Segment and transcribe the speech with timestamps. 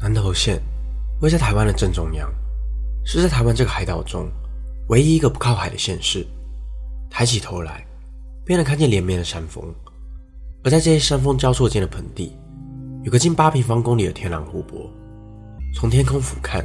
[0.00, 0.62] 南投县
[1.20, 2.32] 位在台湾的正中央，
[3.04, 4.30] 是在台湾这个海岛中
[4.88, 6.24] 唯一一个不靠海的县市。
[7.10, 7.84] 抬起头来，
[8.44, 9.64] 便能看见连绵的山峰，
[10.62, 12.32] 而在这些山峰交错间的盆地，
[13.02, 14.88] 有个近八平方公里的天然湖泊。
[15.74, 16.62] 从天空俯瞰，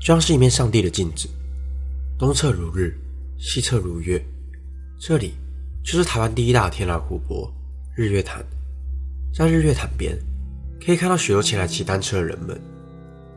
[0.00, 1.28] 就像是一面上帝的镜子，
[2.18, 2.94] 东侧如日，
[3.38, 4.22] 西侧如月。
[4.98, 5.34] 这里
[5.82, 7.50] 就是台湾第一大天然湖泊——
[7.96, 8.44] 日月潭。
[9.32, 10.16] 在日月潭边，
[10.84, 12.60] 可以看到许多前来骑单车的人们。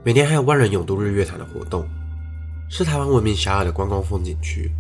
[0.03, 1.85] 每年还有万人涌渡日月潭的活动，
[2.69, 4.71] 是台湾闻名遐迩的观光风景区。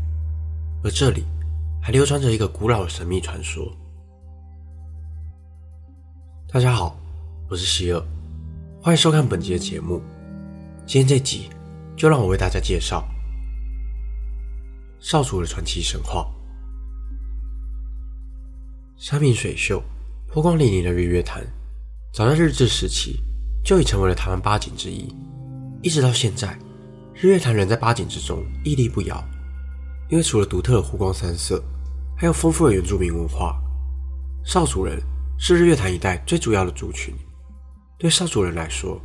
[0.83, 1.25] 而这里
[1.81, 3.75] 还流传着一个古老的神秘传说。
[6.51, 6.97] 大家好，
[7.49, 8.01] 我是希尔，
[8.81, 10.01] 欢迎收看本集的节目。
[10.85, 11.49] 今天这集
[11.97, 13.05] 就让我为大家介绍
[14.99, 16.25] 少主的传奇神话。
[18.95, 19.83] 山明水秀、
[20.27, 21.45] 波光粼粼的日月潭，
[22.11, 23.23] 早在日治时期。
[23.61, 25.13] 就已成为了台湾八景之一，
[25.83, 26.57] 一直到现在，
[27.13, 29.21] 日月潭仍在八景之中屹立不摇。
[30.09, 31.61] 因为除了独特的湖光山色，
[32.17, 33.61] 还有丰富的原住民文化。
[34.45, 34.99] 少主人
[35.37, 37.13] 是日月潭一带最主要的族群。
[37.97, 38.99] 对少主人来说，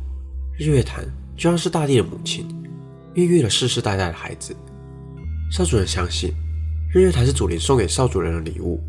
[0.57, 2.47] 日月潭就像是大地的母亲，
[3.13, 4.55] 孕育了世世代代的孩子。
[5.51, 6.33] 少主人相信，
[6.93, 8.81] 日月潭是祖灵送给少主人的礼物，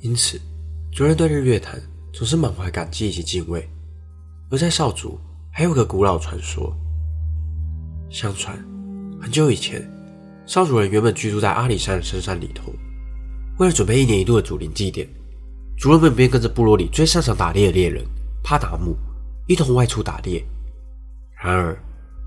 [0.00, 0.38] 因此，
[0.92, 1.80] 主人对日月潭
[2.18, 3.64] 总是满怀感激以及敬畏。
[4.50, 5.20] 而在少族，
[5.52, 6.76] 还有个古老传说。
[8.10, 8.58] 相传，
[9.22, 9.88] 很久以前，
[10.44, 12.72] 少主人原本居住在阿里山的深山里头。
[13.60, 15.08] 为了准备一年一度的祖灵祭典，
[15.78, 18.04] 族人们便跟着部落里最擅长打猎的猎人
[18.42, 18.96] 帕达木
[19.46, 20.44] 一同外出打猎。
[21.40, 21.80] 然而，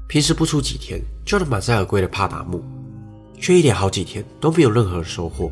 [0.07, 2.63] 平时不出几天就能满载而归的帕达木，
[3.41, 5.51] 却一连好几天都没有任何收获。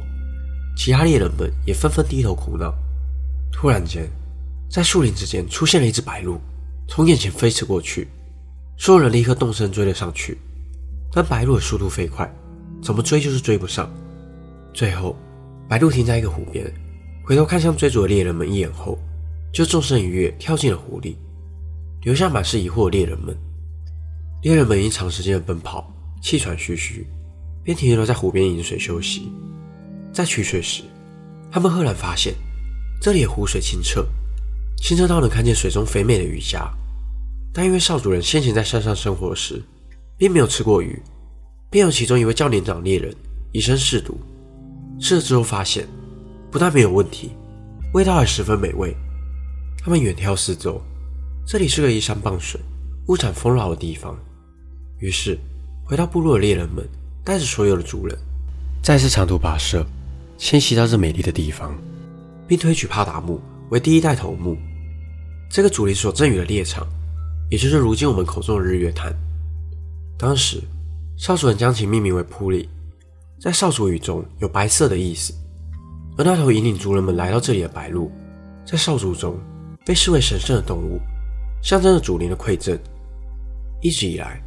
[0.78, 2.74] 其他猎人们也纷纷低头苦恼。
[3.52, 4.10] 突然间，
[4.70, 6.40] 在树林之间出现了一只白鹿。
[6.88, 8.08] 从眼前飞驰过去，
[8.76, 10.38] 所有人立刻动身追了上去，
[11.14, 12.28] 但白鹿的速度飞快，
[12.82, 13.88] 怎么追就是追不上。
[14.74, 15.16] 最后，
[15.68, 16.66] 白鹿停在一个湖边，
[17.24, 18.98] 回头看向追逐的猎人们一眼后，
[19.54, 21.16] 就纵身一跃跳进了湖里，
[22.02, 23.38] 留下满是疑惑的猎人们。
[24.42, 25.94] 猎人们因长时间的奔跑，
[26.24, 27.06] 气喘吁吁，
[27.64, 29.32] 便停留在湖边饮水休息。
[30.12, 30.82] 在取水时，
[31.52, 32.34] 他们赫然发现，
[33.00, 34.04] 这里的湖水清澈，
[34.82, 36.70] 清澈到能看见水中肥美的鱼虾。
[37.54, 39.62] 但因为少主人先前在山上生活时，
[40.18, 41.02] 并没有吃过鱼，
[41.70, 43.14] 便有其中一位较年长猎人
[43.52, 44.18] 以身试毒，
[45.00, 45.88] 吃了之后发现，
[46.52, 47.32] 不但没有问题，
[47.94, 48.96] 味道还十分美味。
[49.84, 50.82] 他们远眺四周，
[51.46, 52.60] 这里是个依山傍水、
[53.08, 54.18] 物产丰饶的地方。
[55.00, 55.38] 于是，
[55.84, 56.88] 回到部落的猎人们
[57.24, 58.18] 带着所有的族人，
[58.84, 59.86] 再次长途跋涉，
[60.38, 61.76] 迁徙到这美丽的地方，
[62.48, 64.56] 并推举帕达木为第一代头目。
[65.50, 66.88] 这个祖灵所赠予的猎场。
[67.50, 69.12] 也就是如今我们口中的日月潭。
[70.20, 70.62] 当时，
[71.18, 72.70] 少主人将其命名为普里，
[73.42, 75.34] 在少族语中有白色的意思。
[76.16, 78.12] 而那头引领族人们来到这里的白鹿，
[78.68, 79.36] 在少族中
[79.84, 81.00] 被视为神圣的动物，
[81.64, 82.78] 象征着祖灵的馈赠。
[83.82, 84.40] 一直以来，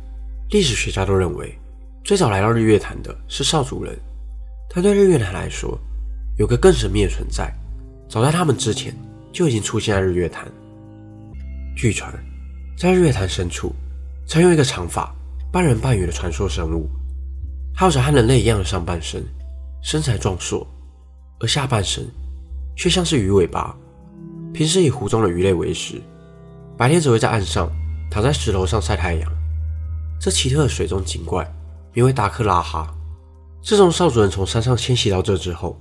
[0.50, 1.58] 历史学家都认为，
[2.04, 3.98] 最早来到日月潭的是少族人。
[4.70, 5.76] 他对日月潭来说，
[6.38, 7.52] 有个更神秘的存在，
[8.08, 8.94] 早在他们之前
[9.32, 10.46] 就已经出现在日月潭。
[11.75, 12.12] 据传。
[12.77, 13.72] 在日月潭深处，
[14.27, 15.15] 曾有一个长发、
[15.53, 16.88] 半人半鱼的传说生物，
[17.75, 19.25] 它有着和人类一样的上半身，
[19.82, 20.66] 身材壮硕，
[21.41, 22.05] 而下半身
[22.77, 23.77] 却像是鱼尾巴。
[24.53, 26.00] 平时以湖中的鱼类为食，
[26.77, 27.71] 白天只会在岸上
[28.11, 29.32] 躺在石头上晒太阳。
[30.21, 31.50] 这奇特的水中景怪
[31.93, 32.93] 名为达克拉哈。
[33.62, 35.81] 自从少主人从山上迁徙到这之后，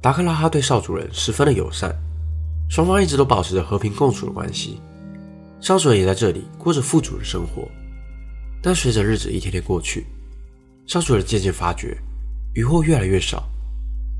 [0.00, 1.94] 达克拉哈对少主人十分的友善，
[2.68, 4.80] 双方一直都保持着和平共处的关系。
[5.62, 7.68] 少主人也在这里过着富足的生活，
[8.60, 10.04] 但随着日子一天天过去，
[10.88, 11.96] 少主人渐渐发觉
[12.52, 13.48] 渔获越来越少，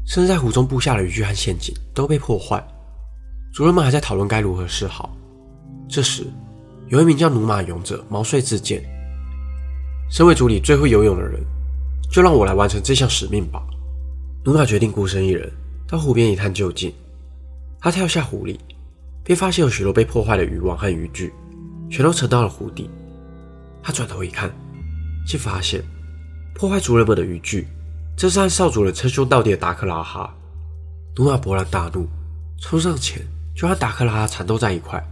[0.07, 2.65] 甚至在湖中布下的渔具和陷阱都被破坏。
[3.53, 5.17] 族人们还在讨论该如何是好。
[5.89, 6.25] 这时，
[6.87, 8.81] 有一名叫努马勇者毛遂自荐
[10.09, 11.45] ：“身为族里最会游泳的人，
[12.09, 13.61] 就让我来完成这项使命吧。”
[14.47, 15.51] 努马决定孤身一人
[15.89, 16.95] 到湖边一探究竟。
[17.81, 18.61] 他跳下湖里。
[19.25, 21.33] 便发现有许多被破坏的渔网和渔具，
[21.91, 22.91] 全都沉到了湖底。
[23.83, 24.51] 他转头一看，
[25.27, 25.83] 竟发现
[26.55, 27.67] 破坏族人们的渔具，
[28.17, 30.33] 正是和少主人称兄道弟的达克拉哈。
[31.17, 32.09] 努马勃然大怒，
[32.61, 33.23] 冲上前
[33.55, 35.03] 就和达克拉哈缠斗在一块。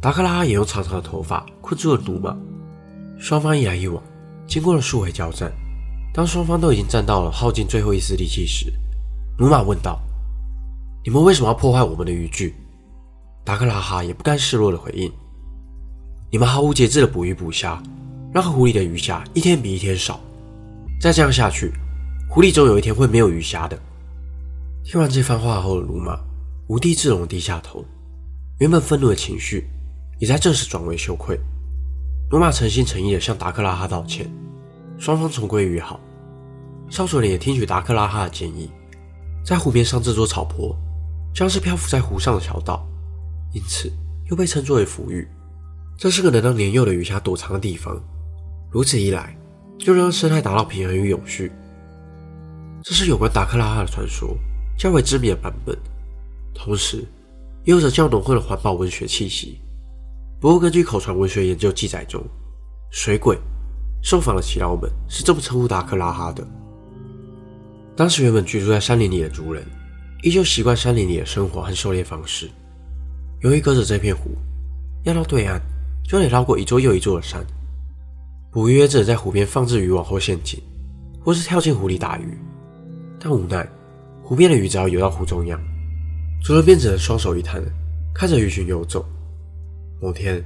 [0.00, 2.36] 达克拉哈也用长长的头发困住了努马。
[3.18, 4.02] 双方一来一往，
[4.46, 5.52] 经过了数回交战，
[6.12, 8.72] 当双方都已经战到了耗尽最后一丝力气时，
[9.38, 9.98] 努马问道
[11.02, 12.54] ：“你们为什么要破坏我们的渔具？”
[13.46, 15.08] 达克拉哈也不甘示弱的回应
[16.32, 17.80] ：“你们毫无节制的捕鱼捕虾，
[18.34, 20.18] 让湖里的鱼虾一天比一天少。
[21.00, 21.72] 再这样下去，
[22.28, 23.78] 湖里总有一天会没有鱼虾的。”
[24.84, 26.18] 听完这番话后的鲁玛
[26.66, 27.84] 无地自容的低下头，
[28.58, 29.68] 原本愤怒的情绪
[30.18, 31.38] 也在这时转为羞愧。
[32.32, 34.28] 鲁玛诚心诚意的向达克拉哈道歉，
[34.98, 36.00] 双方重归于好。
[36.90, 38.68] 少佐也听取达克拉哈的建议，
[39.44, 40.76] 在湖边上这座草坡，
[41.32, 42.84] 将是漂浮在湖上的小岛，
[43.56, 43.90] 因此
[44.28, 45.26] 又被称作为浮屿。
[45.96, 47.98] 这是个能让年幼的鱼虾躲藏的地方。
[48.70, 49.34] 如此一来，
[49.78, 51.50] 就能让生态达到平衡与永续。
[52.82, 54.36] 这是有关达克拉哈的传说
[54.76, 55.74] 较为知名的版本，
[56.54, 56.98] 同时
[57.64, 59.58] 也有着较浓厚的环保文学气息。
[60.38, 62.22] 不过，根据口传文学研究记载中，
[62.90, 63.38] 水鬼
[64.02, 66.46] 受访的耆老们是这么称呼达克拉哈的。
[67.96, 69.64] 当时原本居住在山林里的族人，
[70.22, 72.50] 依旧习惯山林里的生活和狩猎方式。
[73.40, 74.30] 由于隔着这片湖，
[75.04, 75.60] 要到对岸
[76.04, 77.44] 就得绕过一座又一座的山。
[78.50, 80.58] 捕鱼也只能在湖边放置渔网或陷阱，
[81.22, 82.38] 或是跳进湖里打鱼。
[83.20, 83.68] 但无奈，
[84.22, 85.60] 湖边的鱼只要游到湖中央，
[86.42, 87.62] 主人便只能双手一摊，
[88.14, 89.04] 看着鱼群游走。
[90.00, 90.42] 某天，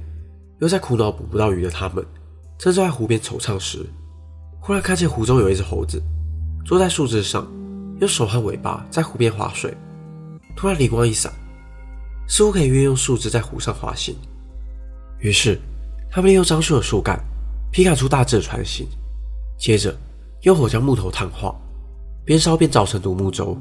[0.59, 2.05] 又在苦恼捕不到鱼的他们，
[2.57, 3.85] 正在湖边惆怅时，
[4.59, 6.01] 忽然看见湖中有一只猴子
[6.65, 7.49] 坐在树枝上，
[7.99, 9.73] 用手和尾巴在湖边划水。
[10.55, 11.31] 突然灵光一闪，
[12.31, 14.15] 似乎可以运用树枝在湖上滑行。
[15.19, 15.59] 于是，
[16.09, 17.21] 他们利用樟树的树干
[17.73, 18.87] 劈砍出大致的船型，
[19.57, 19.93] 接着
[20.43, 21.53] 用火将木头炭化，
[22.23, 23.57] 边烧边凿成独木舟。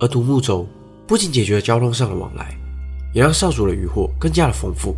[0.00, 0.66] 而独木舟
[1.06, 2.58] 不仅解决了交通上的往来，
[3.14, 4.96] 也让少主的渔获更加的丰富。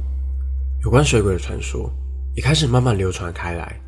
[0.82, 1.92] 有关水鬼的传说
[2.34, 3.78] 也开始慢慢流传开来。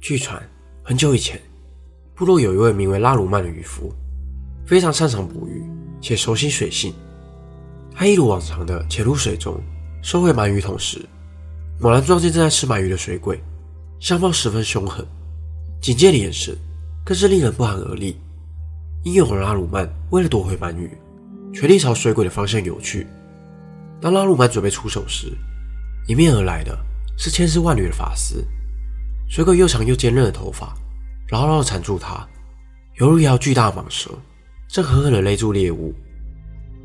[0.00, 0.40] 据传，
[0.84, 1.40] 很久以前，
[2.14, 3.92] 部落有一位名为拉鲁曼的渔夫，
[4.64, 5.60] 非常擅长捕鱼，
[6.00, 6.94] 且熟悉水性。
[7.94, 9.60] 他一如往常的潜入水中，
[10.02, 10.98] 收回鳗鱼桶时，
[11.78, 13.40] 猛然撞见正在吃鳗鱼的水鬼，
[14.00, 15.06] 相貌十分凶狠，
[15.80, 16.56] 警戒的眼神
[17.04, 18.16] 更是令人不寒而栗。
[19.04, 20.90] 英勇的拉鲁曼为了夺回鳗鱼，
[21.52, 23.06] 全力朝水鬼的方向游去。
[24.00, 25.32] 当拉鲁曼准备出手时，
[26.08, 26.76] 迎面而来的
[27.18, 28.44] 是千丝万缕的发丝。
[29.28, 30.74] 水鬼又长又坚韧的头发
[31.30, 32.26] 牢牢地缠住他，
[33.00, 34.10] 犹如一条巨大蟒蛇，
[34.68, 35.94] 正狠狠地勒住猎物。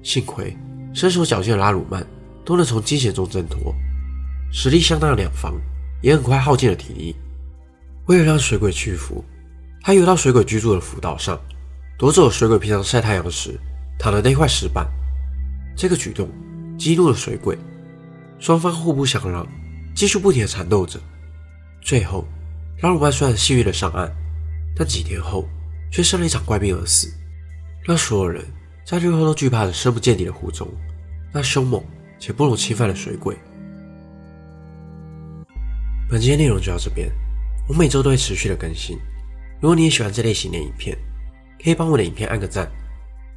[0.03, 0.55] 幸亏
[0.97, 2.03] 身手矫健的拉鲁曼
[2.43, 3.71] 都能从惊险中挣脱，
[4.51, 5.53] 实力相当的两方
[6.01, 7.15] 也很快耗尽了体力。
[8.07, 9.23] 为了让水鬼屈服，
[9.83, 11.39] 他游到水鬼居住的浮岛上，
[11.99, 13.59] 夺走了水鬼平常晒太阳时
[13.99, 14.87] 躺的那块石板。
[15.75, 16.27] 这个举动。
[16.79, 17.57] 激怒了水鬼，
[18.37, 19.47] 双方互不相让，
[19.95, 20.99] 继续不停的缠斗着。
[21.81, 22.23] 最后，
[22.81, 24.07] 拉鲁曼虽然幸运的上岸，
[24.75, 25.47] 但几天后
[25.91, 27.11] 却生了一场怪病而死，
[27.83, 28.45] 让所有人
[28.87, 30.65] 在最后都惧怕着深不见底的湖中
[31.33, 31.83] 那凶猛
[32.17, 33.35] 且不容侵犯的水鬼。
[36.09, 37.11] 本期的内容就到这边，
[37.67, 38.97] 我每周都会持续的更新。
[39.59, 40.97] 如果你也喜欢这类型的影片，
[41.61, 42.71] 可以帮我的影片按个赞，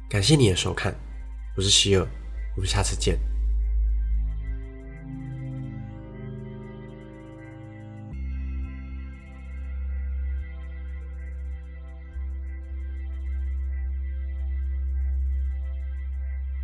[0.09, 0.95] 感谢你的收看，
[1.57, 2.07] 我是希尔，
[2.55, 3.19] 我们下次见。